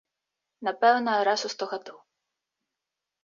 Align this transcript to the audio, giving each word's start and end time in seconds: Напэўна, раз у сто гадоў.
Напэўна, 0.67 1.11
раз 1.27 1.39
у 1.49 1.51
сто 1.55 1.63
гадоў. 1.73 1.99